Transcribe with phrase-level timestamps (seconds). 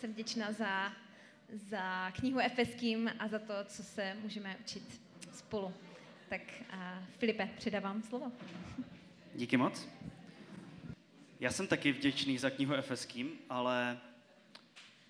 [0.00, 0.92] jsem vděčná za,
[1.52, 5.00] za knihu Efeským a za to, co se můžeme učit
[5.32, 5.74] spolu.
[6.28, 8.32] Tak a Filipe, předávám slovo.
[9.34, 9.88] Díky moc.
[11.40, 14.00] Já jsem taky vděčný za knihu Efeským, ale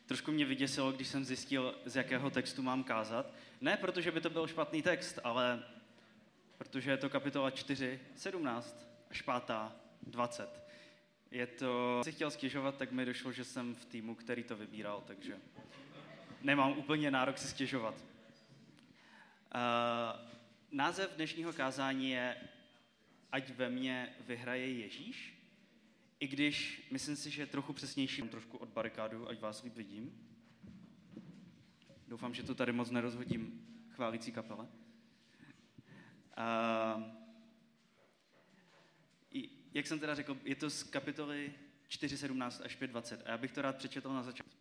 [0.07, 3.33] trošku mě vyděsilo, když jsem zjistil, z jakého textu mám kázat.
[3.61, 5.63] Ne protože by to byl špatný text, ale
[6.59, 9.35] protože je to kapitola 4, 17 až 5,
[10.03, 10.60] 20.
[11.31, 15.03] Je to, si chtěl stěžovat, tak mi došlo, že jsem v týmu, který to vybíral,
[15.07, 15.37] takže
[16.43, 17.95] nemám úplně nárok si stěžovat.
[17.95, 19.61] Uh,
[20.73, 22.37] název dnešního kázání je
[23.33, 25.45] Ať ve mně vyhraje Ježíš,
[26.21, 30.29] i když myslím si, že je trochu přesnější, trošku od barikádu, ať vás líp vidím.
[32.09, 34.67] Doufám, že to tady moc nerozhodím chválící kapele.
[36.39, 37.20] Uh,
[39.75, 41.55] jak jsem teda řekl, je to z kapitoly
[41.89, 44.61] 4.17 až 5.20 a já bych to rád přečetl na začátku.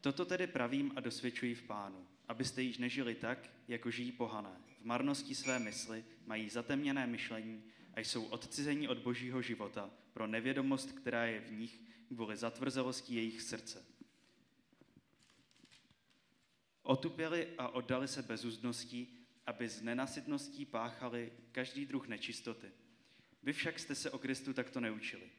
[0.00, 4.56] Toto tedy pravím a dosvědčuji v pánu, abyste již nežili tak, jako žijí pohané.
[4.80, 10.92] V marnosti své mysli mají zatemněné myšlení a jsou odcizení od božího života pro nevědomost,
[10.92, 13.84] která je v nich kvůli zatvrzelosti jejich srdce.
[16.82, 22.66] Otupěli a oddali se bezúzdností, aby z nenasytností páchali každý druh nečistoty.
[23.42, 25.30] Vy však jste se o Kristu takto neučili.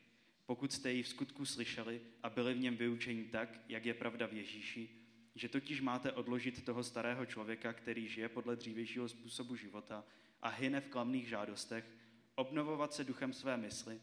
[0.46, 4.28] Pokud jste ji v skutku slyšeli a byli v něm vyučeni tak, jak je pravda
[4.28, 4.90] v Ježíši,
[5.36, 10.06] že totiž máte odložit toho starého člověka, který žije podle dřívějšího způsobu života
[10.42, 11.86] a hyne v klamných žádostech,
[12.36, 14.02] obnovovat se duchem své mysli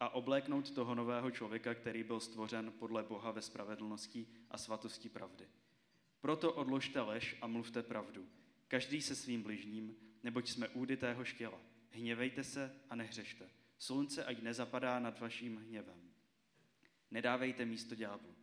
[0.00, 5.46] a obléknout toho nového člověka, který byl stvořen podle Boha ve spravedlnosti a svatosti pravdy.
[6.20, 8.28] Proto odložte lež a mluvte pravdu,
[8.68, 11.60] každý se svým bližním, neboť jsme údy tého štěla.
[11.90, 13.48] Hněvejte se a nehřešte.
[13.78, 16.10] Slunce ať nezapadá nad vaším hněvem.
[17.10, 18.34] Nedávejte místo ďáblu.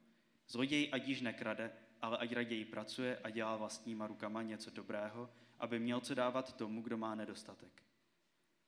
[0.47, 1.71] Zloděj ať již nekrade,
[2.01, 5.29] ale ať raději pracuje a dělá vlastníma rukama něco dobrého,
[5.59, 7.83] aby měl co dávat tomu, kdo má nedostatek.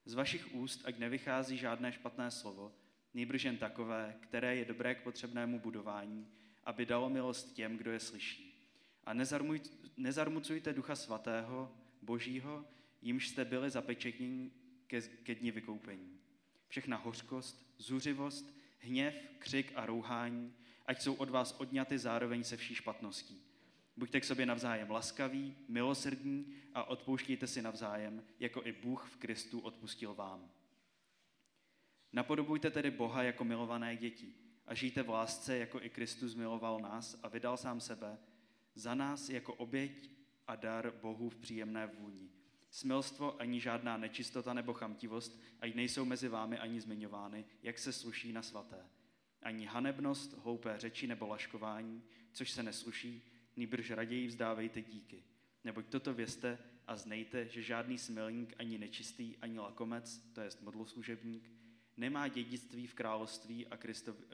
[0.06, 2.74] Z vašich úst ať nevychází žádné špatné slovo,
[3.14, 6.28] nejbrž jen takové, které je dobré k potřebnému budování,
[6.64, 8.49] aby dalo milost těm, kdo je slyší.
[9.04, 9.14] A
[9.98, 11.72] nezarmucujte ducha svatého,
[12.02, 12.66] božího,
[13.02, 14.52] jimž jste byli zapečetní
[14.88, 16.20] ke, ke dni vykoupení.
[16.68, 20.54] Všechna hořkost, zuřivost, hněv, křik a rouhání,
[20.86, 23.42] ať jsou od vás odňaty zároveň se vší špatností.
[23.98, 29.60] Buďte k sobě navzájem laskaví, milosrdní a odpouštějte si navzájem, jako i Bůh v Kristu
[29.60, 30.52] odpustil vám.
[32.14, 34.34] Napodobujte tedy Boha jako milované děti
[34.68, 38.18] a žijte v lásce, jako i Kristus miloval nás a vydal sám sebe
[38.76, 40.10] za nás jako oběť
[40.48, 42.30] a dar Bohu v příjemné vůni.
[42.72, 48.34] Smilstvo ani žádná nečistota nebo chamtivost, ať nejsou mezi vámi ani zmiňovány, jak se sluší
[48.34, 48.86] na svaté.
[49.42, 53.22] Ani hanebnost, hloupé řeči nebo laškování, což se nesluší,
[53.56, 55.24] nýbrž raději vzdávejte díky.
[55.64, 56.58] Neboť toto vězte
[56.88, 61.52] a znejte, že žádný smilník, ani nečistý, ani lakomec, to jest modloslužebník,
[61.98, 63.78] nemá dědictví v království a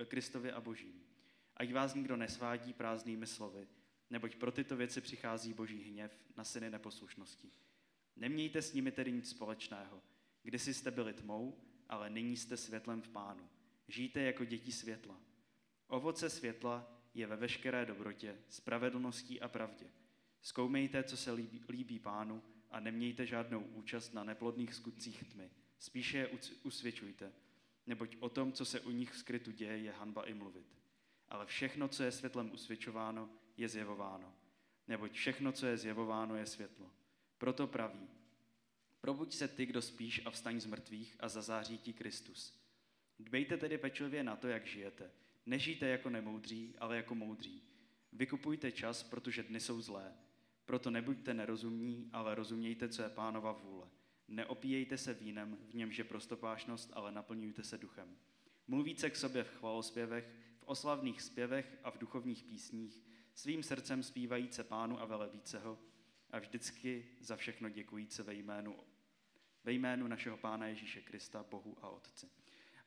[0.06, 1.04] Kristovi, a Božím.
[1.58, 3.68] Ať vás nikdo nesvádí prázdnými slovy,
[4.10, 7.52] neboť pro tyto věci přichází boží hněv na syny neposlušnosti.
[8.16, 10.02] Nemějte s nimi tedy nic společného.
[10.44, 11.58] Kdysi jste byli tmou,
[11.90, 13.50] ale nyní jste světlem v pánu.
[13.88, 15.20] Žijte jako děti světla.
[15.88, 19.86] Ovoce světla je ve veškeré dobrotě, spravedlností a pravdě.
[20.42, 25.50] Zkoumejte, co se líbí, líbí pánu a nemějte žádnou účast na neplodných skutcích tmy.
[25.80, 26.30] Spíše je
[26.64, 27.34] usvědčujte,
[27.88, 30.66] neboť o tom, co se u nich v skrytu děje, je hanba i mluvit.
[31.30, 34.34] Ale všechno, co je světlem usvědčováno, je zjevováno.
[34.88, 36.92] Neboť všechno, co je zjevováno, je světlo.
[37.38, 38.08] Proto praví,
[39.02, 42.60] probuď se ty, kdo spíš a vstaň z mrtvých a zazáří ti Kristus.
[43.20, 45.12] Dbejte tedy pečlivě na to, jak žijete.
[45.46, 47.64] Nežijte jako nemoudří, ale jako moudří.
[48.14, 50.14] Vykupujte čas, protože dny jsou zlé.
[50.66, 53.88] Proto nebuďte nerozumní, ale rozumějte, co je pánova vůle.
[54.28, 58.18] Neopíjejte se vínem, v němž je prostopášnost, ale naplňujte se duchem.
[58.68, 60.30] Mluvíte k sobě v chvalospěvech,
[60.60, 63.04] v oslavných zpěvech a v duchovních písních,
[63.36, 65.80] svým srdcem zpívajíce pánu a velebíce ho
[66.32, 68.80] a vždycky za všechno děkujíce ve jménu,
[69.64, 72.30] ve jménu našeho pána Ježíše Krista, Bohu a Otci.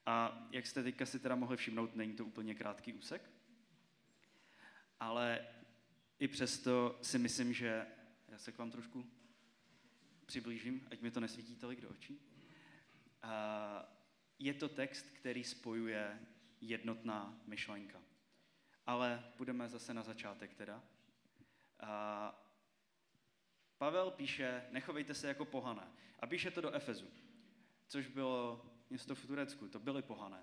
[0.07, 3.31] A jak jste teďka si teda mohli všimnout, není to úplně krátký úsek,
[5.01, 5.47] ale
[6.19, 7.87] i přesto si myslím, že
[8.29, 9.07] já se k vám trošku
[10.27, 12.21] přiblížím, ať mi to nesvítí tolik do očí.
[13.23, 13.99] A
[14.39, 16.21] je to text, který spojuje
[16.61, 18.08] jednotná myšlenka.
[18.89, 20.83] Ale budeme zase na začátek teda.
[21.81, 22.45] A
[23.79, 25.93] Pavel píše, nechovejte se jako pohané.
[26.21, 27.07] A píše to do Efezu.
[27.89, 30.41] což bylo město v Turecku, to byly pohané.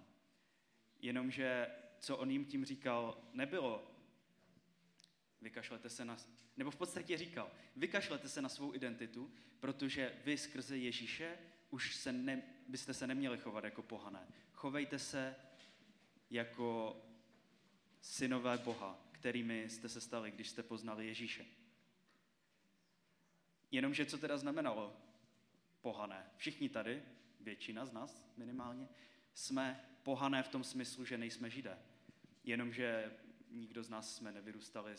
[1.02, 1.68] Jenomže
[2.00, 3.92] co on jim tím říkal, nebylo
[5.42, 6.18] vykašlete se na,
[6.58, 11.38] nebo v podstatě říkal, vykašlete se na svou identitu, protože vy skrze Ježíše
[11.70, 14.28] už se ne, byste se neměli chovat jako pohané.
[14.52, 15.36] Chovejte se
[16.30, 16.96] jako
[18.06, 21.46] synové Boha, kterými jste se stali, když jste poznali Ježíše.
[23.72, 24.98] Jenomže co teda znamenalo
[25.82, 26.32] pohané?
[26.38, 27.04] Všichni tady,
[27.40, 28.88] většina z nás minimálně,
[29.34, 31.80] jsme pohané v tom smyslu, že nejsme židé.
[32.44, 33.18] Jenomže
[33.52, 34.94] nikdo z nás jsme nevyrůstali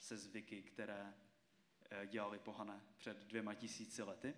[0.00, 1.14] se zvyky, které
[1.90, 4.34] eh, dělali pohané před dvěma tisíci lety.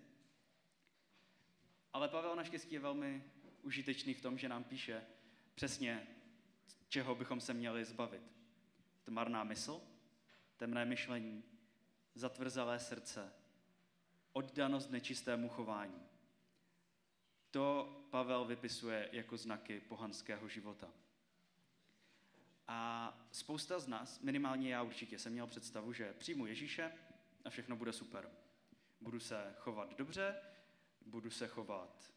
[1.93, 3.23] Ale Pavel naštěstí je velmi
[3.61, 5.03] užitečný v tom, že nám píše
[5.55, 6.07] přesně,
[6.89, 8.23] čeho bychom se měli zbavit.
[9.03, 9.81] Tmarná mysl,
[10.57, 11.43] temné myšlení,
[12.15, 13.33] zatvrzelé srdce,
[14.33, 16.01] oddanost nečistému chování.
[17.51, 20.91] To Pavel vypisuje jako znaky pohanského života.
[22.67, 26.91] A spousta z nás, minimálně já určitě, jsem měl představu, že přijmu Ježíše
[27.45, 28.29] a všechno bude super.
[29.01, 30.35] Budu se chovat dobře,
[31.05, 32.13] budu se chovat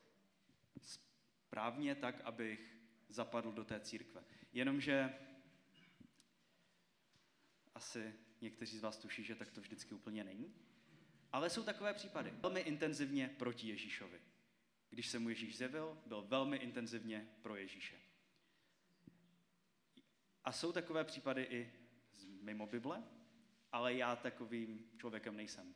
[0.82, 2.78] správně tak, abych
[3.08, 4.24] zapadl do té církve.
[4.52, 5.14] Jenomže
[7.74, 10.54] asi někteří z vás tuší, že tak to vždycky úplně není.
[11.32, 12.30] Ale jsou takové případy.
[12.30, 14.20] Velmi intenzivně proti Ježíšovi.
[14.90, 17.96] Když se mu Ježíš zjevil, byl velmi intenzivně pro Ježíše.
[20.44, 21.72] A jsou takové případy i
[22.40, 23.02] mimo Bible,
[23.72, 25.74] ale já takovým člověkem nejsem.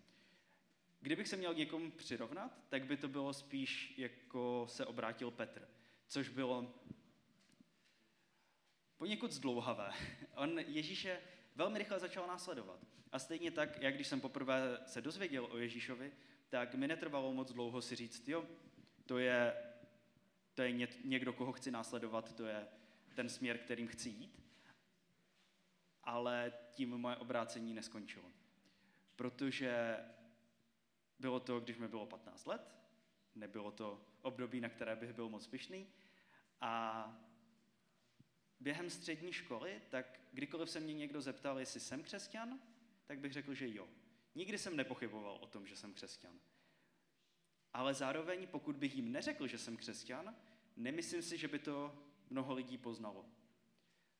[1.00, 5.69] Kdybych se měl někomu přirovnat, tak by to bylo spíš, jako se obrátil Petr,
[6.06, 6.74] což bylo
[9.02, 9.90] poněkud zdlouhavé.
[10.34, 11.20] On Ježíše
[11.56, 12.81] velmi rychle začal následovat.
[13.12, 16.12] A stejně tak, jak když jsem poprvé se dozvěděl o Ježíšovi,
[16.49, 18.44] tak mi netrvalo moc dlouho si říct, jo,
[19.06, 19.54] to je,
[20.54, 20.72] to je
[21.04, 22.69] někdo, koho chci následovat, to je
[23.14, 24.43] ten směr, kterým chci jít
[26.05, 28.31] ale tím moje obrácení neskončilo.
[29.16, 29.96] Protože
[31.19, 32.75] bylo to, když mi bylo 15 let,
[33.34, 35.87] nebylo to období, na které bych byl moc pyšný
[36.60, 37.31] a
[38.62, 42.61] během střední školy, tak kdykoliv se mě někdo zeptal, jestli jsem křesťan,
[43.06, 43.88] tak bych řekl, že jo.
[44.35, 46.41] Nikdy jsem nepochyboval o tom, že jsem křesťan.
[47.73, 50.37] Ale zároveň, pokud bych jim neřekl, že jsem křesťan,
[50.76, 51.99] nemyslím si, že by to
[52.31, 53.26] mnoho lidí poznalo.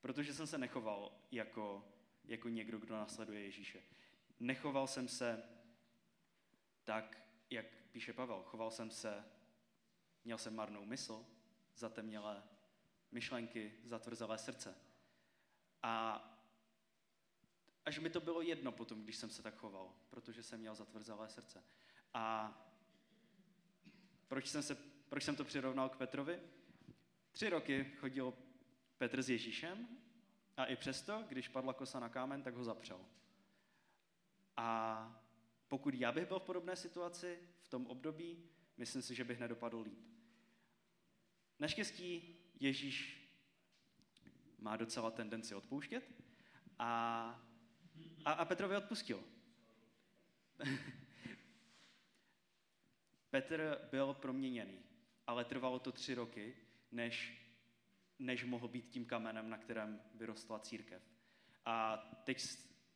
[0.01, 1.89] Protože jsem se nechoval jako,
[2.25, 3.83] jako někdo, kdo nasleduje Ježíše.
[4.41, 5.43] Nechoval jsem se
[6.85, 8.43] tak, jak píše Pavel.
[8.43, 9.25] Choval jsem se,
[10.25, 11.27] měl jsem marnou mysl,
[11.77, 12.43] zatemnělé
[13.13, 14.75] myšlenky, zatvrzelé srdce.
[15.83, 16.23] A
[17.85, 21.29] až mi to bylo jedno potom, když jsem se tak choval, protože jsem měl zatvrzelé
[21.29, 21.65] srdce.
[22.15, 22.55] A
[24.29, 24.75] proč jsem, se,
[25.09, 26.41] proč jsem to přirovnal k Petrovi?
[27.33, 28.35] Tři roky chodil
[28.99, 29.89] Petr s Ježíšem
[30.57, 33.01] a i přesto, když padla kosa na kámen, tak ho zapřel.
[34.57, 35.23] A
[35.69, 39.81] pokud já bych byl v podobné situaci v tom období, myslím si, že bych nedopadl
[39.81, 40.09] líp.
[41.59, 43.29] Naštěstí Ježíš
[44.59, 46.13] má docela tendenci odpouštět
[46.79, 46.89] a,
[48.25, 49.25] a, a Petrovi odpustil.
[53.31, 54.79] Petr byl proměněný,
[55.27, 56.57] ale trvalo to tři roky,
[56.93, 57.39] než
[58.19, 61.03] než mohl být tím kamenem, na kterém vyrostla církev.
[61.65, 62.45] A teď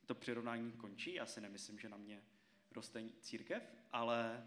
[0.06, 2.22] to přirovnání končí, já si nemyslím, že na mě
[2.70, 4.46] roste církev, ale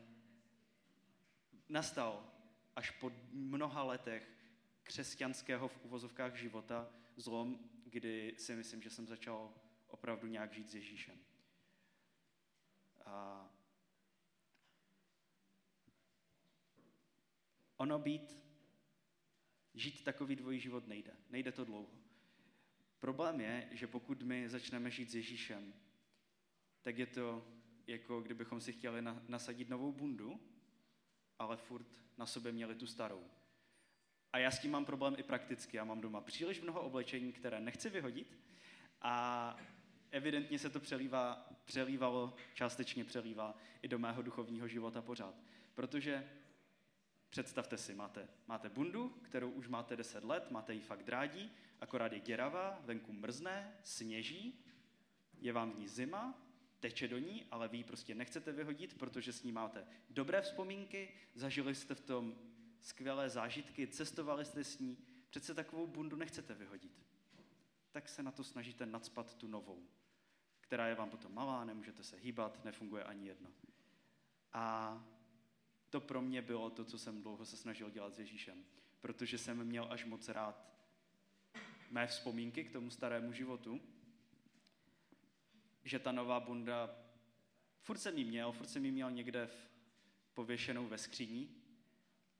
[1.69, 2.33] nastal
[2.75, 4.38] až po mnoha letech
[4.83, 9.53] křesťanského v uvozovkách života zlom, kdy si myslím, že jsem začal
[9.87, 11.19] opravdu nějak žít s Ježíšem.
[13.05, 13.49] A
[17.77, 18.49] ono být
[19.79, 21.11] Žít takový dvojí život nejde.
[21.29, 21.89] Nejde to dlouho.
[22.99, 25.73] Problém je, že pokud my začneme žít s Ježíšem,
[26.81, 27.47] tak je to
[27.87, 30.39] jako kdybychom si chtěli nasadit novou bundu,
[31.39, 33.31] ale furt na sobě měli tu starou.
[34.33, 35.77] A já s tím mám problém i prakticky.
[35.77, 38.39] Já mám doma příliš mnoho oblečení, které nechci vyhodit
[39.01, 39.55] a
[40.11, 45.35] evidentně se to přelívá, přelívalo, částečně přelívá i do mého duchovního života pořád.
[45.73, 46.29] Protože
[47.29, 52.13] Představte si, máte, máte bundu, kterou už máte 10 let, máte ji fakt drádí, akorát
[52.13, 54.65] je děravá, venku mrzne, sněží,
[55.41, 56.41] je vám v ní zima,
[56.79, 61.09] teče do ní, ale vy ji prostě nechcete vyhodit, protože s ní máte dobré vzpomínky,
[61.35, 62.35] zažili jste v tom
[62.81, 64.97] skvělé zážitky, cestovali jste s ní,
[65.29, 67.05] přece takovou bundu nechcete vyhodit.
[67.91, 69.87] Tak se na to snažíte nadspat tu novou,
[70.61, 73.49] která je vám potom malá, nemůžete se hýbat, nefunguje ani jedno.
[74.53, 74.97] A
[75.89, 78.65] to pro mě bylo to, co jsem dlouho se snažil dělat s Ježíšem.
[79.01, 80.69] Protože jsem měl až moc rád
[81.91, 83.81] mé vzpomínky k tomu starému životu,
[85.83, 86.95] že ta nová bunda,
[87.81, 89.69] furt jsem ji měl, furt jsem ji měl někde v,
[90.33, 91.58] pověšenou ve skříní,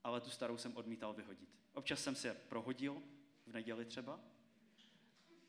[0.04, 1.50] ale tu starou jsem odmítal vyhodit.
[1.74, 3.04] Občas jsem si je prohodil,
[3.48, 4.20] v neděli třeba,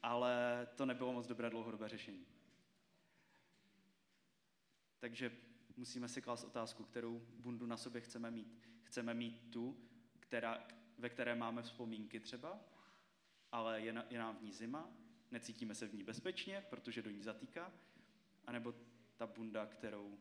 [0.02, 2.26] ale to nebylo moc dobré dlouhodobé řešení.
[4.99, 5.33] Takže
[5.76, 8.69] musíme si klást otázku, kterou bundu na sobě chceme mít.
[8.83, 9.76] Chceme mít tu,
[10.21, 12.61] která, ve které máme vzpomínky třeba,
[13.52, 14.90] ale je, na, je nám v ní zima,
[15.30, 17.73] necítíme se v ní bezpečně, protože do ní zatýká,
[18.47, 18.75] anebo
[19.16, 20.19] ta bunda, kterou,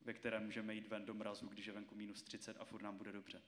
[0.00, 2.96] ve které můžeme jít ven do mrazu, když je venku minus 30 a furt nám
[2.96, 3.42] bude dobře.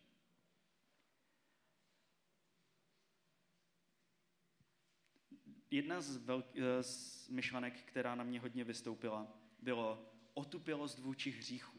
[5.70, 11.78] Jedna z, velk, eh, z myšlenek, která na mě hodně vystoupila, bylo otupělost vůči hříchu.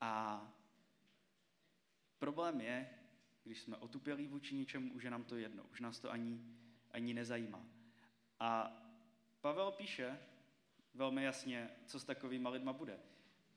[0.00, 0.42] A
[2.18, 2.90] problém je,
[3.44, 6.40] když jsme otupělí vůči něčemu, už je nám to jedno, už nás to ani,
[6.90, 7.66] ani nezajímá.
[8.40, 8.80] A
[9.40, 10.18] Pavel píše
[10.94, 12.98] velmi jasně, co s takovýma lidma bude.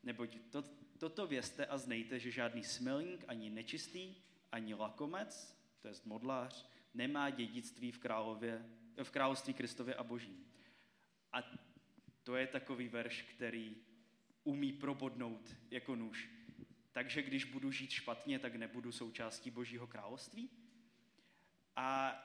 [0.04, 0.64] Neboť to,
[0.98, 4.16] toto vězte a znejte, že žádný smilník, ani nečistý,
[4.52, 8.66] ani lakomec, to je modlář, nemá dědictví v, králově,
[9.04, 10.46] v království Kristově a Božím.
[11.34, 11.44] A
[12.24, 13.76] to je takový verš, který
[14.44, 16.30] umí probodnout jako nůž.
[16.92, 20.50] Takže když budu žít špatně, tak nebudu součástí Božího království?
[21.76, 22.18] A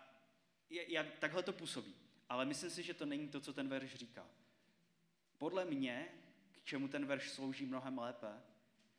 [0.71, 1.95] jak, takhle to působí.
[2.29, 4.27] Ale myslím si, že to není to, co ten verš říká.
[5.43, 6.09] Podle mě,
[6.53, 8.43] k čemu ten verš slouží mnohem lépe,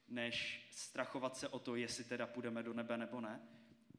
[0.07, 3.41] než strachovat se o to, jestli teda půjdeme do nebe nebo ne,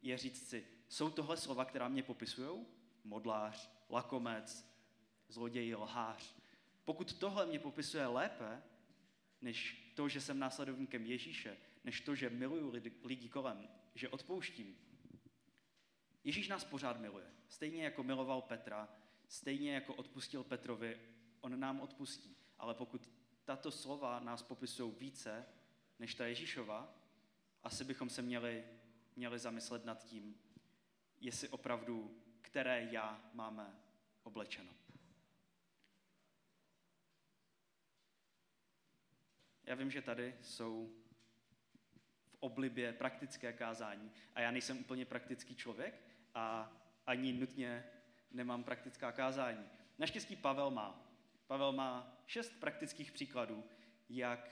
[0.03, 2.67] je říct si, jsou tohle slova, která mě popisují?
[3.05, 4.75] Modlář, lakomec,
[5.29, 6.37] zloděj, lhář.
[6.85, 8.63] Pokud tohle mě popisuje lépe,
[9.41, 12.73] než to, že jsem následovníkem Ježíše, než to, že miluju
[13.05, 14.77] lidi, kolem, že odpouštím,
[16.25, 17.27] Ježíš nás pořád miluje.
[17.49, 18.89] Stejně jako miloval Petra,
[19.29, 21.14] stejně jako odpustil Petrovi,
[21.45, 22.37] on nám odpustí.
[22.59, 23.09] Ale pokud
[23.45, 25.47] tato slova nás popisují více
[25.99, 26.95] než ta Ježíšova,
[27.63, 28.65] asi bychom se měli,
[29.17, 30.39] měli zamyslet nad tím,
[31.21, 33.77] jestli opravdu, které já máme
[34.23, 34.73] oblečeno.
[39.65, 40.95] Já vím, že tady jsou
[42.27, 46.03] v oblibě praktické kázání a já nejsem úplně praktický člověk
[46.35, 46.73] a
[47.07, 47.85] ani nutně
[48.31, 49.69] nemám praktická kázání.
[49.99, 51.04] Naštěstí Pavel má.
[51.47, 53.65] Pavel má šest praktických příkladů,
[54.09, 54.51] jak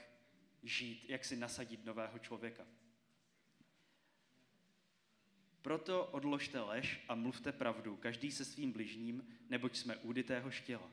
[0.63, 2.65] žít, jak si nasadit nového člověka.
[5.61, 10.91] Proto odložte lež a mluvte pravdu, každý se svým bližním, neboť jsme údytého štěla.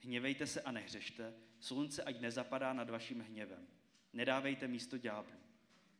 [0.00, 3.66] Hněvejte se a nehřešte, slunce ať nezapadá nad vaším hněvem.
[4.12, 5.32] Nedávejte místo ďáblu.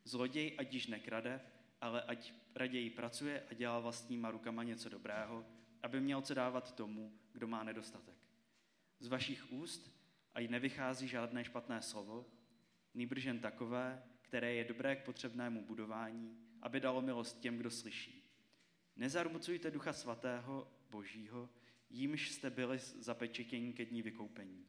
[0.04, 1.40] Zloděj ať již nekrade,
[1.80, 5.46] ale ať raději pracuje a dělá vlastníma rukama něco dobrého,
[5.82, 8.21] aby měl co dávat tomu, kdo má nedostatek.
[9.02, 9.90] Z vašich úst
[10.34, 12.26] ať nevychází žádné špatné slovo,
[12.94, 18.22] nýbrž jen takové, které je dobré k potřebnému budování, aby dalo milost těm, kdo slyší.
[18.96, 21.48] Nezarmucujte ducha svatého, božího,
[21.90, 24.66] jímž jste byli zapečetěni ke dní vykoupení.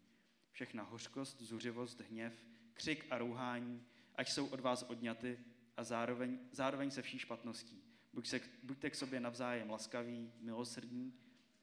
[0.51, 2.33] Všechna hořkost, zuřivost, hněv,
[2.73, 3.83] křik a rouhání,
[4.15, 5.39] ať jsou od vás odňaty
[5.77, 7.83] a zároveň, zároveň se vší špatností.
[8.13, 11.13] Buď se, buďte k sobě navzájem laskaví, milosrdní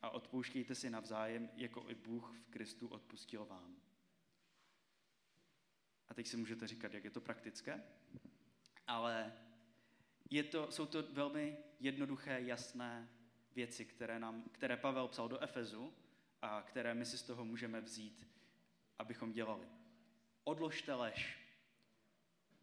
[0.03, 3.77] a odpouštějte si navzájem, jako i Bůh v Kristu odpustil vám.
[6.09, 7.83] A teď si můžete říkat, jak je to praktické,
[8.87, 9.33] ale
[10.31, 13.09] je to, jsou to velmi jednoduché, jasné
[13.55, 15.95] věci, které, nám, které Pavel psal do Efezu
[16.43, 18.27] a které my si z toho můžeme vzít,
[18.99, 19.69] abychom dělali.
[20.45, 21.39] Odložte lež.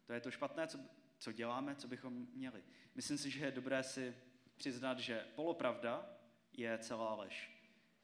[0.06, 0.78] To je to špatné, co,
[1.18, 2.64] co děláme, co bychom měli.
[2.94, 4.16] Myslím si, že je dobré si
[4.56, 6.17] přiznat, že polopravda
[6.58, 7.50] je celá lež.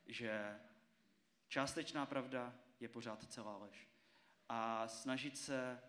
[0.06, 0.61] Že
[1.49, 3.88] částečná pravda je pořád celá lež.
[4.49, 5.80] A snažit se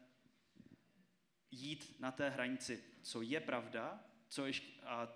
[1.51, 5.07] jít na té hranici, co je pravda, co ještě, a,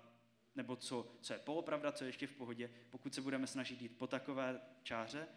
[0.54, 3.98] nebo co, co je polopravda, co je ještě v pohodě, pokud se budeme snažit jít
[3.98, 5.28] po takové čáře,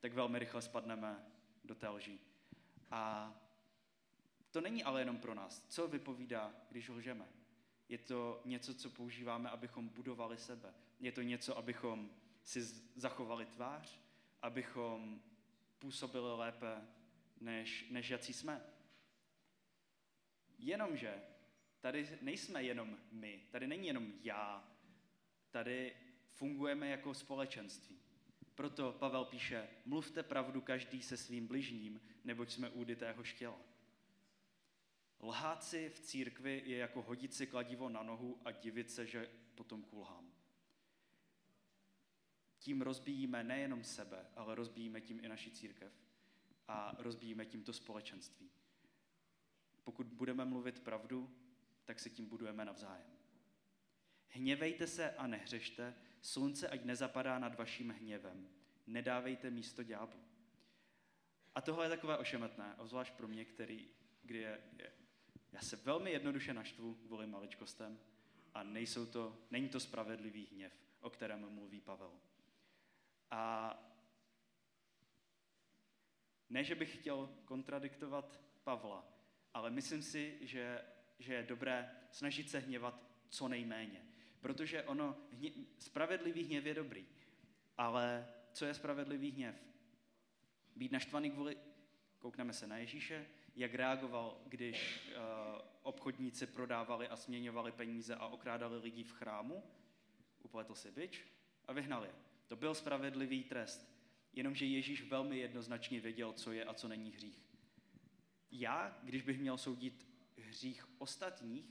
[0.00, 1.26] tak velmi rychle spadneme
[1.64, 2.20] do té lží.
[2.90, 3.32] A
[4.50, 5.66] to není ale jenom pro nás.
[5.68, 7.28] Co vypovídá, když lžeme?
[7.88, 10.74] Je to něco, co používáme, abychom budovali sebe.
[11.02, 12.10] Je to něco, abychom
[12.44, 12.62] si
[12.94, 14.00] zachovali tvář,
[14.42, 15.22] abychom
[15.78, 16.88] působili lépe,
[17.40, 18.60] než, než jací jsme.
[20.58, 21.22] Jenomže
[21.80, 24.68] tady nejsme jenom my, tady není jenom já,
[25.50, 25.96] tady
[26.30, 27.98] fungujeme jako společenství.
[28.54, 33.58] Proto Pavel píše, mluvte pravdu každý se svým bližním, neboť jsme údy tého štěla.
[35.22, 39.30] Lhát si v církvi je jako hodit si kladivo na nohu a divit se, že
[39.54, 40.31] potom kulhám.
[42.62, 45.92] Tím rozbíjíme nejenom sebe, ale rozbíjíme tím i naši církev
[46.68, 48.50] a rozbíjíme tímto společenství.
[49.84, 51.30] Pokud budeme mluvit pravdu,
[51.84, 53.10] tak se tím budujeme navzájem.
[54.28, 58.48] Hněvejte se a nehřešte, slunce ať nezapadá nad vaším hněvem.
[58.86, 60.20] Nedávejte místo ďáblu.
[61.54, 63.88] A tohle je takové ošemetné, obzvlášť pro mě, který,
[64.22, 64.92] kdy je, je,
[65.52, 67.98] já se velmi jednoduše naštvu kvůli maličkostem
[68.54, 72.12] a nejsou to, není to spravedlivý hněv, o kterém mluví Pavel.
[73.32, 73.74] A
[76.50, 79.08] ne, že bych chtěl kontradiktovat Pavla,
[79.54, 80.84] ale myslím si, že,
[81.18, 84.04] že je dobré snažit se hněvat co nejméně.
[84.40, 87.06] Protože ono, hně, spravedlivý hněv je dobrý,
[87.78, 89.64] ale co je spravedlivý hněv?
[90.76, 91.56] Být naštvaný kvůli,
[92.18, 95.22] koukneme se na Ježíše, jak reagoval, když uh,
[95.82, 99.62] obchodníci prodávali a směňovali peníze a okrádali lidi v chrámu,
[100.42, 101.24] upletl si byč
[101.68, 102.31] a vyhnal je.
[102.52, 103.88] To byl spravedlivý trest,
[104.32, 107.44] jenomže Ježíš velmi jednoznačně věděl, co je a co není hřích.
[108.50, 111.66] Já, když bych měl soudit hřích ostatních,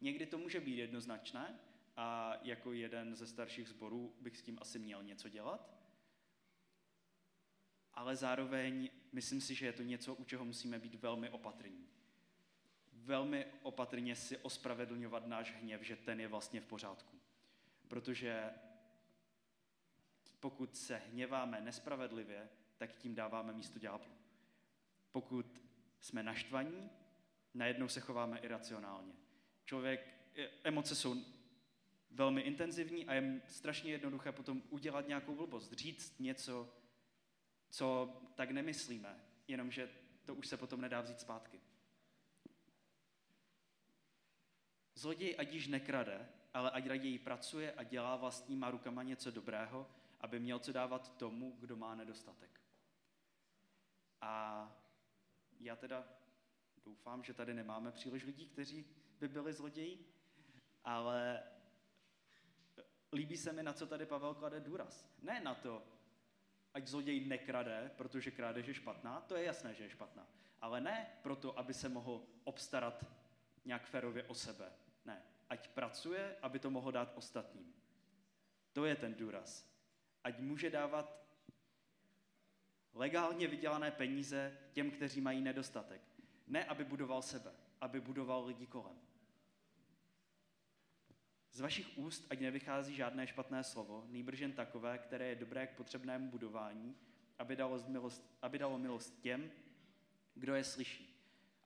[0.00, 1.58] někdy to může být jednoznačné
[1.96, 5.74] a jako jeden ze starších sborů bych s tím asi měl něco dělat,
[7.94, 11.88] ale zároveň myslím si, že je to něco, u čeho musíme být velmi opatrní.
[12.92, 17.16] Velmi opatrně si ospravedlňovat náš hněv, že ten je vlastně v pořádku.
[17.88, 18.50] Protože
[20.44, 24.12] pokud se hněváme nespravedlivě, tak tím dáváme místo ďáblu.
[25.12, 25.60] Pokud
[26.00, 26.90] jsme naštvaní,
[27.54, 29.12] najednou se chováme iracionálně.
[29.64, 31.16] Člověk, e, emoce jsou
[32.10, 36.74] velmi intenzivní a je strašně jednoduché potom udělat nějakou blbost, říct něco,
[37.70, 39.90] co tak nemyslíme, jenomže
[40.24, 41.60] to už se potom nedá vzít zpátky.
[44.94, 49.90] Zloděj ať již nekrade, ale ať raději pracuje a dělá vlastníma rukama něco dobrého,
[50.24, 52.60] aby měl co dávat tomu, kdo má nedostatek.
[54.20, 54.72] A
[55.60, 56.04] já teda
[56.84, 58.84] doufám, že tady nemáme příliš lidí, kteří
[59.20, 60.12] by byli zloději,
[60.84, 61.42] ale
[63.12, 65.08] líbí se mi, na co tady Pavel klade důraz.
[65.22, 65.82] Ne na to,
[66.74, 70.26] ať zloděj nekrade, protože krádež je špatná, to je jasné, že je špatná.
[70.60, 73.04] Ale ne proto, aby se mohl obstarat
[73.64, 74.72] nějak férově o sebe.
[75.04, 77.74] Ne, ať pracuje, aby to mohl dát ostatním.
[78.72, 79.73] To je ten důraz.
[80.24, 81.24] Ať může dávat
[82.94, 86.00] legálně vydělané peníze těm, kteří mají nedostatek.
[86.46, 88.96] Ne, aby budoval sebe, aby budoval lidi kolem.
[91.52, 95.76] Z vašich úst ať nevychází žádné špatné slovo, nýbrž jen takové, které je dobré k
[95.76, 96.96] potřebnému budování,
[97.38, 99.50] aby dalo, milost, aby dalo milost těm,
[100.34, 101.14] kdo je slyší.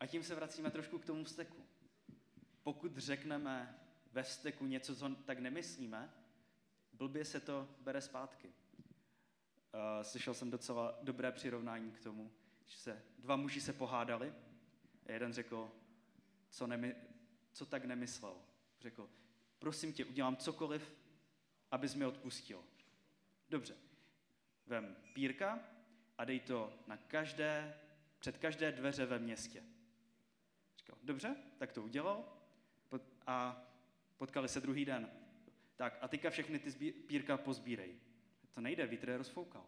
[0.00, 1.64] A tím se vracíme trošku k tomu vzteku.
[2.62, 3.78] Pokud řekneme
[4.12, 6.12] ve vzteku něco, co tak nemyslíme,
[6.98, 8.48] blbě se to bere zpátky.
[8.48, 12.32] Uh, slyšel jsem docela dobré přirovnání k tomu,
[12.66, 14.34] že se dva muži se pohádali
[15.06, 15.70] a jeden řekl,
[16.50, 16.96] co, nemy,
[17.52, 18.36] co tak nemyslel.
[18.80, 19.10] Řekl,
[19.58, 20.94] prosím tě, udělám cokoliv,
[21.70, 22.64] abys mi odpustil.
[23.48, 23.76] Dobře,
[24.66, 25.60] vem pírka
[26.18, 27.80] a dej to na každé,
[28.18, 29.62] před každé dveře ve městě.
[30.78, 32.38] Říkal, dobře, tak to udělal
[33.26, 33.62] a
[34.16, 35.10] potkali se druhý den.
[35.78, 37.94] Tak a teďka všechny ty pírka pozbírej.
[38.54, 39.66] To nejde, vítr je rozfoukal.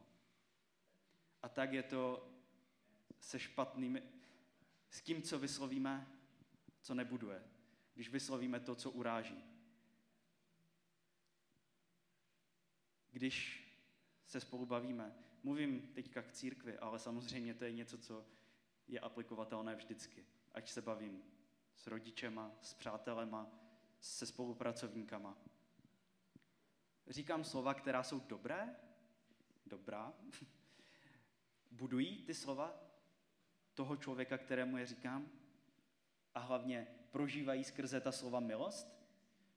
[1.43, 2.31] A tak je to
[3.21, 4.03] se špatnými,
[4.91, 6.07] s tím, co vyslovíme,
[6.81, 7.43] co nebuduje.
[7.95, 9.51] Když vyslovíme to, co uráží.
[13.11, 13.67] když
[14.27, 15.15] se spolu bavíme.
[15.43, 18.27] Mluvím teďka k církvi, ale samozřejmě to je něco, co
[18.89, 20.27] je aplikovatelné vždycky.
[20.53, 21.23] Ať se bavím
[21.77, 23.51] s rodičema, s přátelema,
[24.01, 25.39] se spolupracovníkama.
[27.11, 28.77] Říkám slova, která jsou dobré,
[29.67, 30.13] dobrá,
[31.71, 32.91] budují ty slova
[33.75, 35.31] toho člověka, kterému je říkám,
[36.35, 39.01] a hlavně prožívají skrze ta slova milost,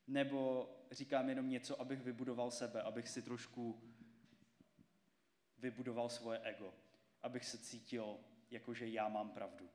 [0.08, 3.82] nebo říkám jenom něco, abych vybudoval sebe, abych si trošku
[5.58, 6.74] vybudoval svoje ego,
[7.24, 8.20] abych se cítil,
[8.52, 9.70] jako že já mám pravdu.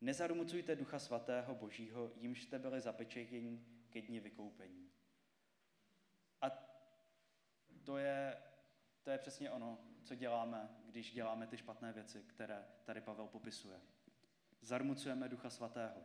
[0.00, 4.90] Nezarumucujte Ducha Svatého Božího, jimž jste byli zapečetěni ke dni vykoupení.
[6.40, 6.50] A
[7.84, 8.42] to je,
[9.02, 13.80] to je přesně ono, co děláme, když děláme ty špatné věci, které tady Pavel popisuje.
[14.60, 16.02] Zarmucujeme Ducha Svatého.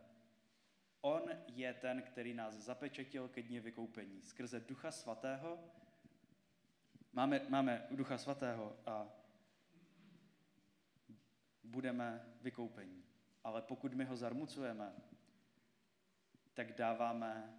[1.01, 4.21] On je ten, který nás zapečetil ke dně vykoupení.
[4.21, 5.59] Skrze Ducha Svatého
[7.13, 9.07] máme, máme Ducha Svatého a
[11.63, 13.03] budeme vykoupení.
[13.43, 14.93] Ale pokud my ho zarmucujeme,
[16.53, 17.53] tak dáváme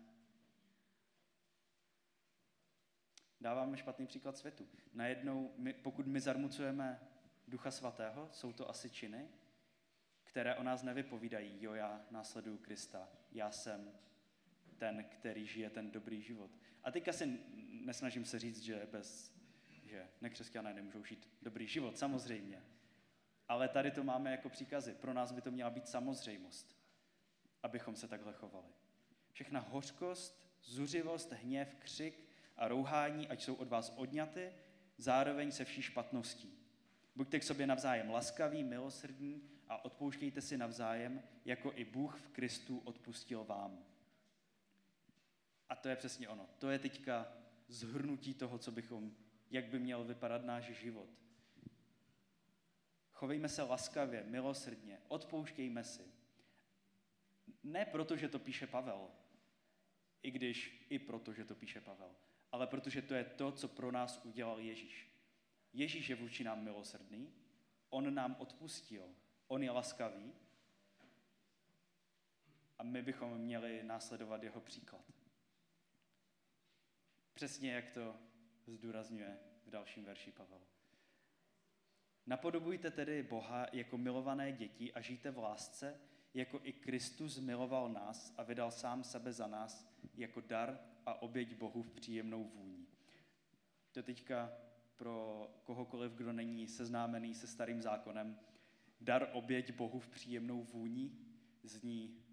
[3.40, 4.68] dáváme špatný příklad světu.
[4.94, 7.00] Najednou, my, pokud my zarmucujeme
[7.48, 9.28] Ducha Svatého, jsou to asi činy,
[10.24, 11.62] které o nás nevypovídají.
[11.62, 13.92] Jo, já následuju Krista, já jsem
[14.78, 16.50] ten, který žije ten dobrý život.
[16.84, 17.38] A teďka si
[17.84, 19.34] nesnažím se říct, že bez,
[19.84, 22.62] že nekřesťané nemůžou žít dobrý život, samozřejmě.
[23.48, 24.94] Ale tady to máme jako příkazy.
[24.94, 26.76] Pro nás by to měla být samozřejmost,
[27.62, 28.68] abychom se takhle chovali.
[29.32, 34.52] Všechna hořkost, zuřivost, hněv, křik a rouhání, ať jsou od vás odňaty,
[34.98, 36.58] zároveň se vší špatností.
[37.16, 42.78] Buďte k sobě navzájem laskaví, milosrdní a odpouštějte si navzájem, jako i Bůh v Kristu
[42.78, 43.84] odpustil vám.
[45.68, 46.48] A to je přesně ono.
[46.58, 47.32] To je teďka
[47.68, 49.16] zhrnutí toho, co bychom,
[49.50, 51.08] jak by měl vypadat náš život.
[53.12, 56.02] Chovejme se laskavě, milosrdně, odpouštějme si.
[57.62, 59.10] Ne proto, že to píše Pavel,
[60.22, 62.10] i když i proto, že to píše Pavel,
[62.52, 65.08] ale protože to je to, co pro nás udělal Ježíš.
[65.72, 67.32] Ježíš je vůči nám milosrdný,
[67.90, 69.14] on nám odpustil,
[69.46, 70.32] on je laskavý
[72.78, 75.04] a my bychom měli následovat jeho příklad.
[77.34, 78.16] Přesně jak to
[78.66, 80.60] zdůrazňuje v dalším verši Pavel.
[82.26, 86.00] Napodobujte tedy Boha jako milované děti a žijte v lásce,
[86.34, 91.54] jako i Kristus miloval nás a vydal sám sebe za nás jako dar a oběť
[91.54, 92.86] Bohu v příjemnou vůni.
[93.92, 94.52] To teďka
[94.96, 98.38] pro kohokoliv, kdo není seznámený se starým zákonem,
[99.00, 101.12] dar oběť Bohu v příjemnou vůni
[101.62, 102.24] zní,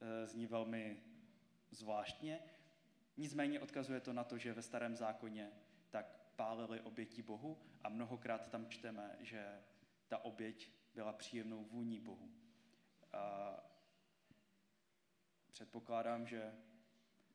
[0.00, 1.02] eh, zní velmi
[1.70, 2.40] zvláštně.
[3.16, 5.50] Nicméně odkazuje to na to, že ve starém zákoně
[5.90, 9.62] tak pálili oběti Bohu a mnohokrát tam čteme, že
[10.08, 12.30] ta oběť byla příjemnou vůní Bohu.
[13.12, 13.56] A
[15.50, 16.52] předpokládám, že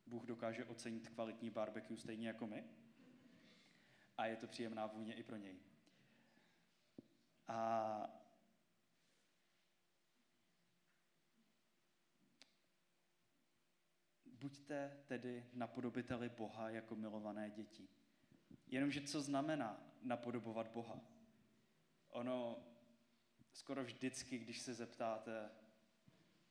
[0.05, 2.63] Bůh dokáže ocenit kvalitní barbecue stejně jako my.
[4.17, 5.59] A je to příjemná vůně i pro něj.
[7.47, 8.25] A
[14.25, 17.87] buďte tedy napodobiteli Boha jako milované děti.
[18.67, 21.01] Jenomže co znamená napodobovat Boha?
[22.09, 22.63] Ono
[23.51, 25.51] skoro vždycky, když se zeptáte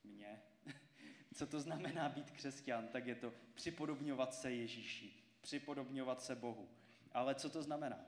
[0.04, 0.42] mě,
[1.34, 6.68] co to znamená být křesťan, tak je to připodobňovat se Ježíši, připodobňovat se Bohu.
[7.12, 8.00] Ale co to znamená?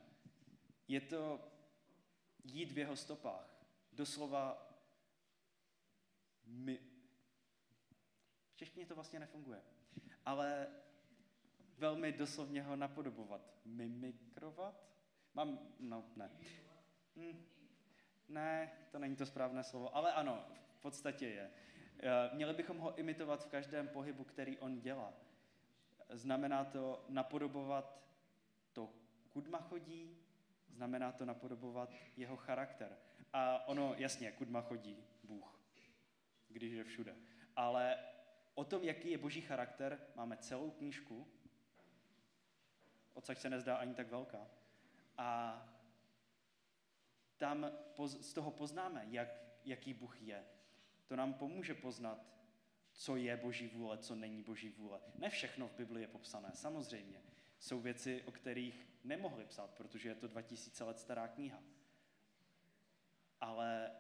[0.89, 1.49] Je to
[2.45, 3.67] jít v jeho stopách.
[3.93, 4.73] Doslova
[6.47, 6.79] my...
[8.53, 9.62] V češtině to vlastně nefunguje.
[10.25, 10.67] Ale
[11.79, 13.41] velmi doslovně ho napodobovat.
[13.65, 14.87] Mimikrovat?
[15.35, 16.31] Mám, no, ne.
[17.17, 17.45] Hm,
[18.29, 20.45] ne, to není to správné slovo, ale ano,
[20.79, 21.51] v podstatě je.
[22.01, 25.13] Eh, měli bychom ho imitovat v každém pohybu, který on dělá.
[26.11, 28.03] Znamená to napodobovat
[28.73, 28.93] to,
[29.31, 30.19] kudma chodí,
[30.69, 32.99] znamená to napodobovat jeho charakter.
[33.33, 35.61] A ono, jasně, kudma chodí Bůh,
[36.49, 37.17] když je všude.
[37.57, 37.99] Ale
[38.55, 41.29] o tom, jaký je boží charakter, máme celou knížku,
[43.15, 44.49] odsaď se nezdá ani tak velká.
[45.19, 45.63] A
[47.37, 47.71] tam
[48.21, 49.29] z toho poznáme, jak,
[49.65, 50.45] jaký Bůh je.
[51.07, 52.27] To nám pomůže poznat,
[52.92, 55.01] co je boží vůle, co není boží vůle.
[55.14, 57.23] Ne všechno v Bibli je popsané, samozřejmě.
[57.59, 61.62] Jsou věci, o kterých nemohli psát, protože je to 2000 let stará kniha.
[63.40, 63.90] Ale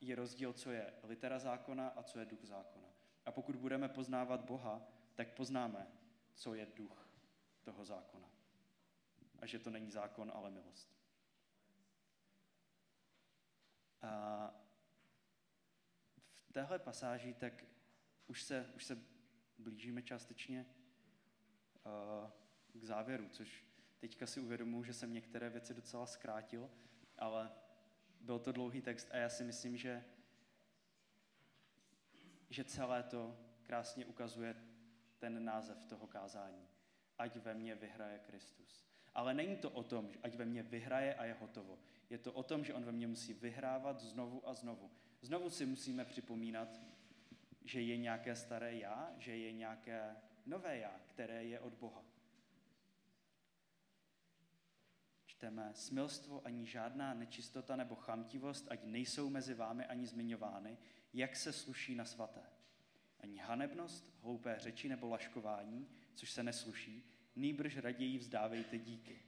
[0.00, 2.88] je rozdíl, co je litera zákona a co je duch zákona.
[3.26, 4.82] A pokud budeme poznávat Boha,
[5.14, 5.86] tak poznáme,
[6.34, 7.08] co je duch
[7.62, 8.30] toho zákona.
[9.38, 10.92] A že to není zákon, ale milost.
[14.02, 14.61] A
[16.52, 17.64] téhle pasáži tak
[18.26, 18.98] už se, už se
[19.58, 20.66] blížíme částečně
[21.86, 22.30] uh,
[22.80, 23.64] k závěru, což
[23.98, 26.70] teďka si uvědomuji, že jsem některé věci docela zkrátil,
[27.18, 27.52] ale
[28.20, 30.04] byl to dlouhý text a já si myslím, že,
[32.50, 34.56] že celé to krásně ukazuje
[35.18, 36.68] ten název toho kázání.
[37.18, 38.86] Ať ve mně vyhraje Kristus.
[39.14, 41.78] Ale není to o tom, ať ve mně vyhraje a je hotovo.
[42.10, 44.90] Je to o tom, že on ve mně musí vyhrávat znovu a znovu.
[45.22, 46.80] Znovu si musíme připomínat,
[47.64, 52.04] že je nějaké staré já, že je nějaké nové já, které je od Boha.
[55.26, 60.78] Čteme, smilstvo ani žádná nečistota nebo chamtivost, ať nejsou mezi vámi ani zmiňovány,
[61.12, 62.42] jak se sluší na svaté.
[63.20, 69.22] Ani hanebnost, hloupé řeči nebo laškování, což se nesluší, nýbrž raději vzdávejte díky.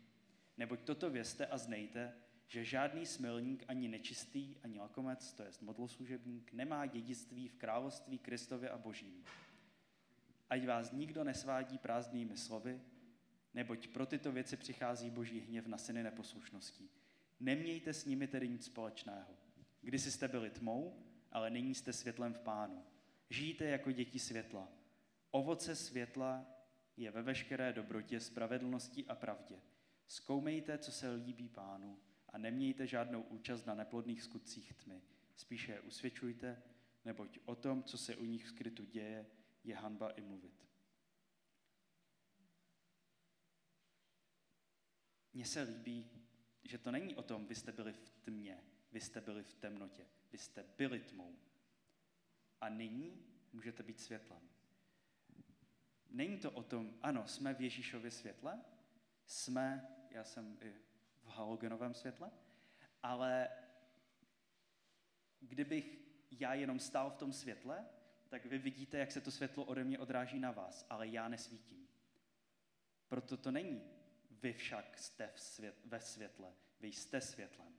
[0.56, 2.14] Neboť toto vězte a znejte,
[2.46, 8.70] že žádný smilník, ani nečistý, ani lakomec, to jest modloslužebník, nemá dědictví v království Kristově
[8.70, 9.24] a Božím.
[10.50, 12.80] Ať vás nikdo nesvádí prázdnými slovy,
[13.54, 16.90] neboť pro tyto věci přichází boží hněv na syny neposlušností.
[17.40, 19.36] Nemějte s nimi tedy nic společného.
[19.80, 22.84] Kdysi jste byli tmou, ale nyní jste světlem v pánu.
[23.30, 24.68] Žijte jako děti světla.
[25.30, 26.46] Ovoce světla
[26.96, 29.56] je ve veškeré dobrotě, spravedlnosti a pravdě.
[30.06, 31.98] Zkoumejte, co se líbí pánu
[32.34, 35.02] a nemějte žádnou účast na neplodných skutcích tmy.
[35.36, 36.62] Spíše je usvědčujte,
[37.04, 39.26] neboť o tom, co se u nich v skrytu děje,
[39.64, 40.68] je hanba i mluvit.
[45.32, 46.10] Mně se líbí,
[46.64, 50.06] že to není o tom, vy jste byli v tmě, vy jste byli v temnotě,
[50.32, 51.38] vy jste byli tmou.
[52.60, 54.48] A nyní můžete být světlem.
[56.10, 58.64] Není to o tom, ano, jsme v Ježíšově světle,
[59.26, 60.93] jsme, já jsem i
[61.24, 62.30] v halogenovém světle,
[63.02, 63.48] ale
[65.40, 65.98] kdybych
[66.30, 67.84] já jenom stál v tom světle,
[68.28, 71.88] tak vy vidíte, jak se to světlo ode mě odráží na vás, ale já nesvítím.
[73.08, 73.82] Proto to není
[74.30, 77.74] vy však jste v svět, ve světle, vy jste světlem.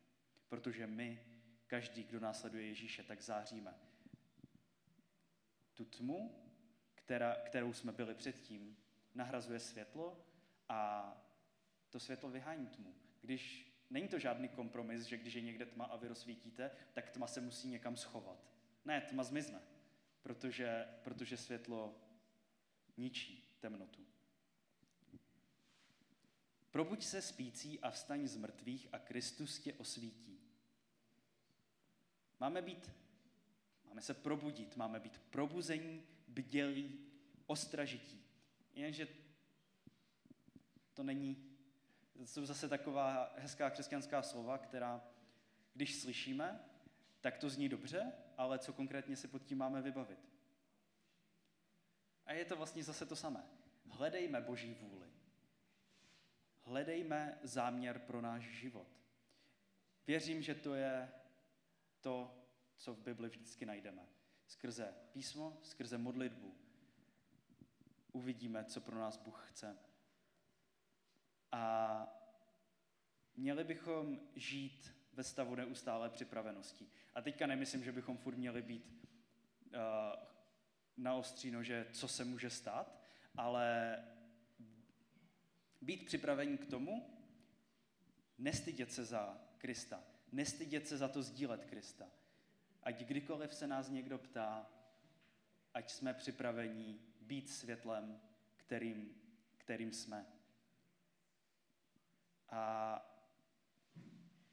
[0.49, 1.25] Protože my,
[1.67, 3.73] každý, kdo následuje Ježíše, tak záříme.
[5.73, 6.45] Tu tmu,
[6.95, 8.77] která, kterou jsme byli předtím,
[9.13, 10.25] nahrazuje světlo
[10.69, 11.11] a
[11.89, 12.95] to světlo vyhání tmu.
[13.25, 17.27] Když není to žádný kompromis, že když je někde tma a vy rozsvítíte, tak tma
[17.27, 18.47] se musí někam schovat.
[18.85, 19.61] Ne, tma zmizne,
[20.21, 21.95] protože, protože světlo
[22.97, 24.05] ničí temnotu.
[26.71, 30.39] Probuď se spící a vstaň z mrtvých a Kristus tě osvítí.
[32.39, 32.91] Máme být,
[33.85, 36.99] máme se probudit, máme být probuzení, bdělí,
[37.45, 38.23] ostražití.
[38.73, 39.07] Jenže
[40.93, 41.54] to není,
[42.23, 45.03] jsou zase taková hezká křesťanská slova, která,
[45.73, 46.59] když slyšíme,
[47.21, 50.19] tak to zní dobře, ale co konkrétně si pod tím máme vybavit?
[52.25, 53.43] A je to vlastně zase to samé.
[53.89, 55.15] Hledejme Boží vůli
[56.65, 58.87] hledejme záměr pro náš život.
[60.07, 61.11] Věřím, že to je
[62.01, 64.07] to, co v Bibli vždycky najdeme.
[64.47, 66.55] Skrze písmo, skrze modlitbu
[68.11, 69.77] uvidíme, co pro nás Bůh chce.
[71.55, 72.07] A
[73.35, 76.87] měli bychom žít ve stavu neustále připravenosti.
[77.15, 79.03] A teďka nemyslím, že bychom furt měli být
[79.65, 79.79] uh,
[80.97, 83.01] na ostří nože, co se může stát,
[83.35, 83.97] ale
[85.81, 87.19] být připravení k tomu,
[88.37, 92.05] nestydět se za Krista, nestydět se za to sdílet Krista.
[92.83, 94.71] Ať kdykoliv se nás někdo ptá,
[95.73, 98.21] ať jsme připraveni být světlem,
[98.57, 99.15] kterým,
[99.57, 100.34] kterým jsme.
[102.49, 103.01] A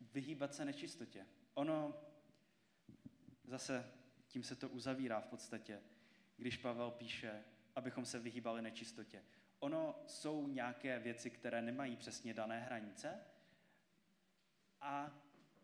[0.01, 1.27] vyhýbat se nečistotě.
[1.55, 1.95] Ono,
[3.45, 3.93] zase
[4.27, 5.81] tím se to uzavírá v podstatě,
[6.37, 7.45] když Pavel píše,
[7.77, 9.23] abychom se vyhýbali nečistotě.
[9.59, 13.21] Ono jsou nějaké věci, které nemají přesně dané hranice
[14.81, 15.19] a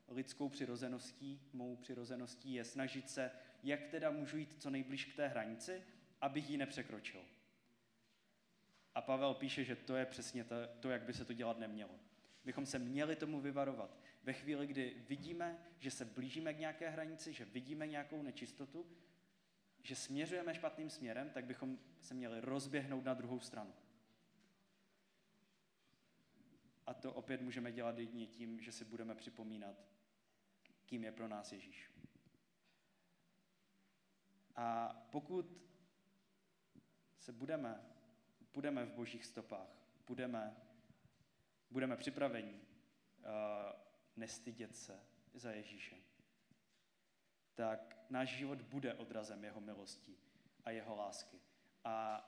[0.08, 3.30] lidskou přirozeností, mou přirozeností je snažit se,
[3.62, 5.82] jak teda můžu jít co nejblíž k té hranici,
[6.20, 7.24] abych ji nepřekročil.
[8.94, 12.07] A Pavel píše, že to je přesně to, to, jak by se to dělat nemělo.
[12.44, 13.98] Bychom se měli tomu vyvarovat.
[14.22, 18.86] Ve chvíli, kdy vidíme, že se blížíme k nějaké hranici, že vidíme nějakou nečistotu,
[19.82, 23.74] že směřujeme špatným směrem, tak bychom se měli rozběhnout na druhou stranu.
[26.86, 29.76] A to opět můžeme dělat jedině tím, že si budeme připomínat,
[30.86, 31.90] kým je pro nás Ježíš.
[34.56, 35.62] A pokud
[37.18, 37.80] se budeme,
[38.54, 39.68] budeme v božích stopách,
[40.06, 40.56] budeme,
[41.70, 43.24] budeme připraveni uh,
[44.16, 45.00] nestydět se
[45.34, 45.96] za Ježíše,
[47.54, 50.16] tak náš život bude odrazem jeho milosti
[50.64, 51.40] a jeho lásky.
[51.84, 52.24] A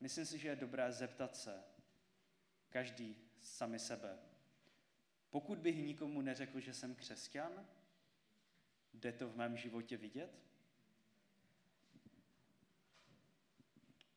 [0.00, 1.64] myslím si, že je dobré zeptat se
[2.70, 4.18] každý sami sebe.
[5.30, 7.66] Pokud bych nikomu neřekl, že jsem křesťan,
[8.94, 10.42] jde to v mém životě vidět?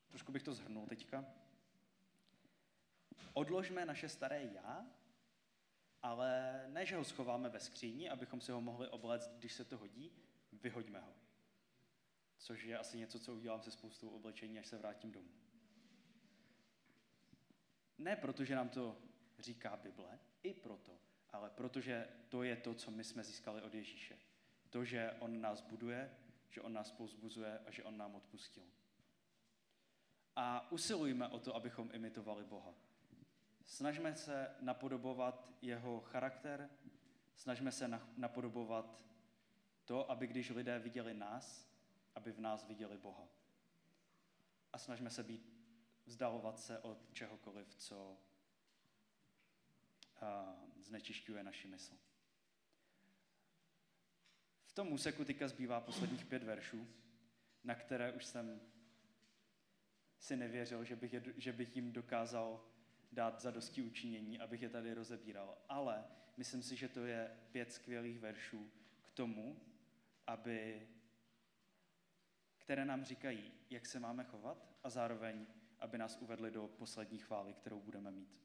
[0.08, 1.24] Trošku bych to zhrnul teďka.
[3.32, 4.86] Odložme naše staré já,
[6.02, 9.78] ale ne, že ho schováme ve skříni, abychom si ho mohli obléct, když se to
[9.78, 10.12] hodí,
[10.52, 11.12] vyhoďme ho.
[12.38, 15.30] Což je asi něco, co udělám se spoustou oblečení, až se vrátím domů.
[17.98, 18.96] Ne proto, že nám to
[19.38, 20.92] říká Bible, i proto,
[21.30, 24.18] ale protože to je to, co my jsme získali od Ježíše.
[24.70, 26.16] To, že On nás buduje,
[26.50, 28.62] že On nás pozbuzuje a že On nám odpustil.
[30.36, 32.74] A usilujme o to, abychom imitovali Boha.
[33.66, 36.70] Snažme se napodobovat jeho charakter,
[37.36, 39.04] snažme se napodobovat
[39.84, 41.72] to, aby když lidé viděli nás,
[42.14, 43.28] aby v nás viděli Boha.
[44.72, 45.52] A snažme se být,
[46.06, 48.18] vzdalovat se od čehokoliv, co
[50.80, 51.98] znečišťuje naši mysl.
[54.66, 56.88] V tom úseku teďka zbývá posledních pět veršů,
[57.64, 58.60] na které už jsem
[60.18, 62.71] si nevěřil, že bych, je, že bych jim dokázal
[63.12, 65.58] dát za dosti učinění, abych je tady rozebíral.
[65.68, 66.04] Ale
[66.36, 68.70] myslím si, že to je pět skvělých veršů
[69.02, 69.60] k tomu,
[70.26, 70.88] aby,
[72.58, 75.46] které nám říkají, jak se máme chovat a zároveň,
[75.78, 78.42] aby nás uvedli do poslední chvály, kterou budeme mít.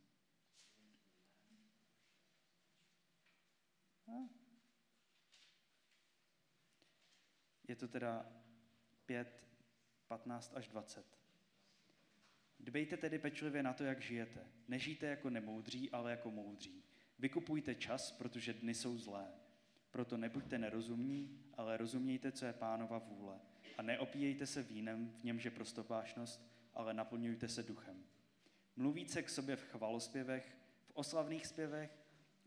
[7.67, 8.25] Je to teda
[9.05, 9.43] 5,
[10.07, 11.16] 15 až 20.
[12.59, 14.47] Dbejte tedy pečlivě na to, jak žijete.
[14.67, 16.83] Nežijte jako nemoudří, ale jako moudří.
[17.19, 19.27] Vykupujte čas, protože dny jsou zlé.
[19.91, 23.39] Proto nebuďte nerozumní, ale rozumějte, co je pánova vůle.
[23.77, 28.03] A neopíjejte se vínem, v němž je prostopášnost, ale naplňujte se duchem.
[28.75, 31.91] Mluvíte k sobě v chvalospěvech, v oslavných zpěvech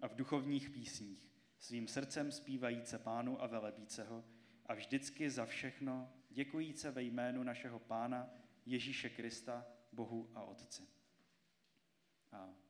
[0.01, 4.25] a v duchovních písních, svým srdcem zpívajíce pánu a velebíce ho
[4.67, 8.31] a vždycky za všechno děkujíce ve jménu našeho pána
[8.67, 10.87] Ježíše Krista, Bohu a Otci.
[12.33, 12.70] A